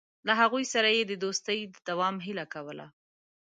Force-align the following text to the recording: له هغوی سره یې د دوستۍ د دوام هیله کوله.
له 0.27 0.33
هغوی 0.41 0.65
سره 0.73 0.89
یې 0.97 1.03
د 1.07 1.13
دوستۍ 1.23 1.59
د 1.73 1.75
دوام 1.89 2.15
هیله 2.25 2.45
کوله. 2.53 2.87